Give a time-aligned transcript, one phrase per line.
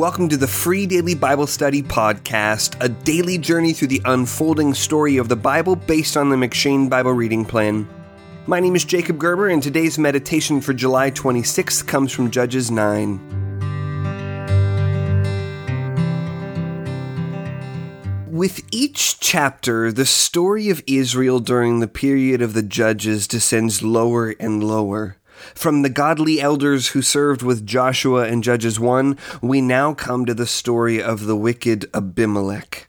[0.00, 5.18] Welcome to the free daily Bible study podcast, a daily journey through the unfolding story
[5.18, 7.86] of the Bible based on the M'Cheyne Bible reading plan.
[8.46, 13.20] My name is Jacob Gerber, and today's meditation for July 26th comes from Judges 9.
[18.30, 24.34] With each chapter, the story of Israel during the period of the Judges descends lower
[24.40, 25.18] and lower.
[25.54, 30.34] From the godly elders who served with Joshua in Judges 1, we now come to
[30.34, 32.88] the story of the wicked Abimelech.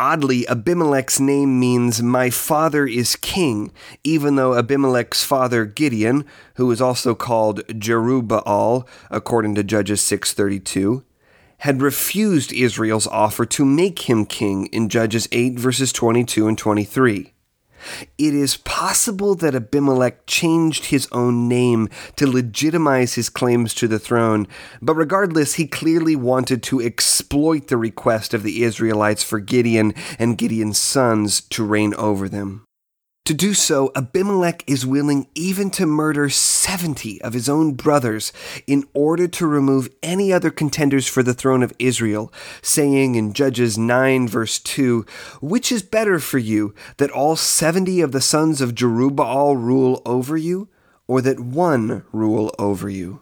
[0.00, 3.72] Oddly, Abimelech's name means my father is king,
[4.04, 11.02] even though Abimelech's father Gideon, who is also called Jerubbaal, according to Judges 632,
[11.58, 17.32] had refused Israel's offer to make him king in Judges 8 verses 22 and 23.
[18.16, 23.98] It is possible that Abimelech changed his own name to legitimize his claims to the
[23.98, 24.46] throne,
[24.82, 30.38] but regardless, he clearly wanted to exploit the request of the Israelites for Gideon and
[30.38, 32.67] Gideon's sons to reign over them.
[33.28, 38.32] To do so, Abimelech is willing even to murder 70 of his own brothers
[38.66, 43.76] in order to remove any other contenders for the throne of Israel, saying in Judges
[43.76, 45.04] 9, verse 2,
[45.42, 50.38] Which is better for you, that all 70 of the sons of Jerubbaal rule over
[50.38, 50.68] you,
[51.06, 53.20] or that one rule over you?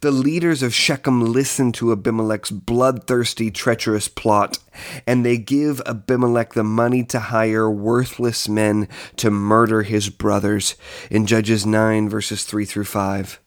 [0.00, 4.58] The leaders of Shechem listen to Abimelech's bloodthirsty, treacherous plot,
[5.06, 10.76] and they give Abimelech the money to hire worthless men to murder his brothers
[11.10, 13.40] in Judges 9, verses 3 through 5.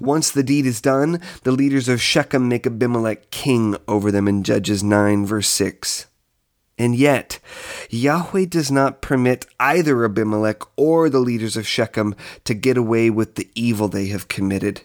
[0.00, 4.42] Once the deed is done, the leaders of Shechem make Abimelech king over them in
[4.42, 6.06] Judges 9, verse 6.
[6.78, 7.38] And yet,
[7.90, 12.14] Yahweh does not permit either Abimelech or the leaders of Shechem
[12.44, 14.82] to get away with the evil they have committed.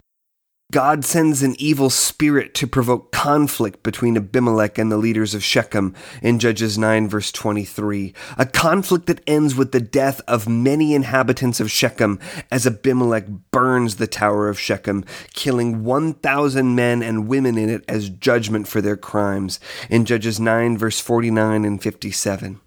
[0.70, 5.94] God sends an evil spirit to provoke conflict between Abimelech and the leaders of Shechem
[6.20, 8.12] in Judges 9, verse 23.
[8.36, 12.20] A conflict that ends with the death of many inhabitants of Shechem
[12.50, 18.10] as Abimelech burns the Tower of Shechem, killing 1,000 men and women in it as
[18.10, 19.58] judgment for their crimes
[19.88, 22.60] in Judges 9, verse 49 and 57.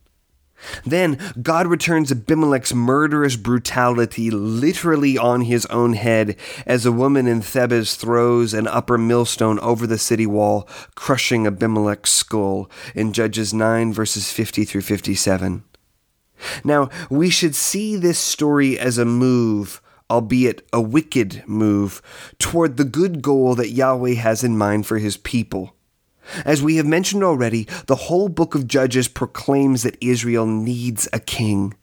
[0.85, 6.35] Then God returns Abimelech's murderous brutality literally on his own head
[6.65, 12.11] as a woman in Thebez throws an upper millstone over the city wall, crushing Abimelech's
[12.11, 15.63] skull in Judges 9 verses 50 through 57.
[16.63, 22.01] Now, we should see this story as a move, albeit a wicked move,
[22.39, 25.75] toward the good goal that Yahweh has in mind for his people.
[26.45, 31.19] As we have mentioned already, the whole book of Judges proclaims that Israel needs a
[31.19, 31.73] king.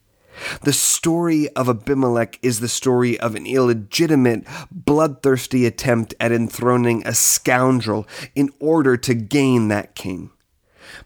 [0.62, 7.14] The story of Abimelech is the story of an illegitimate, bloodthirsty attempt at enthroning a
[7.14, 10.30] scoundrel in order to gain that king.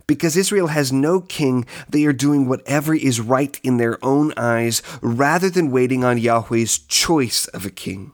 [0.06, 4.82] Because Israel has no king, they are doing whatever is right in their own eyes
[5.00, 8.12] rather than waiting on Yahweh's choice of a king.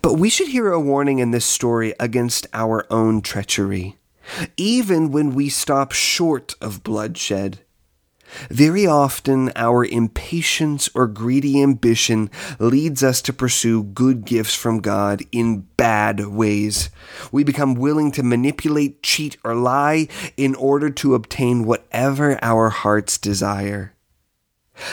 [0.00, 3.96] But we should hear a warning in this story against our own treachery,
[4.56, 7.60] even when we stop short of bloodshed.
[8.50, 12.28] Very often, our impatience or greedy ambition
[12.58, 16.90] leads us to pursue good gifts from God in bad ways.
[17.30, 23.16] We become willing to manipulate, cheat, or lie in order to obtain whatever our hearts
[23.16, 23.94] desire.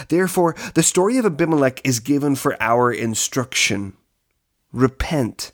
[0.10, 3.94] Therefore, the story of Abimelech is given for our instruction
[4.72, 5.52] repent,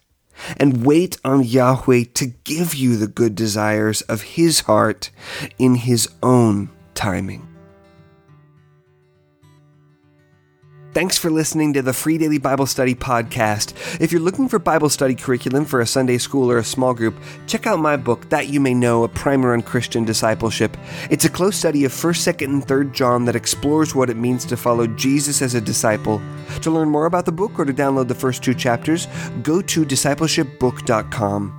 [0.57, 5.11] and wait on Yahweh to give you the good desires of His heart
[5.57, 7.47] in His own timing.
[10.99, 13.71] Thanks for listening to the Free Daily Bible Study podcast.
[14.01, 17.15] If you're looking for Bible study curriculum for a Sunday school or a small group,
[17.47, 20.75] check out my book, That You May Know A Primer on Christian Discipleship.
[21.09, 24.43] It's a close study of 1st, 2nd, and 3rd John that explores what it means
[24.43, 26.21] to follow Jesus as a disciple.
[26.63, 29.07] To learn more about the book or to download the first two chapters,
[29.41, 31.58] go to discipleshipbook.com.